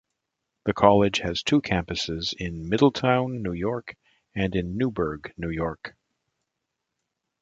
[0.65, 3.95] The college has two campuses in Middletown, New York
[4.33, 5.95] and in Newburgh, New York.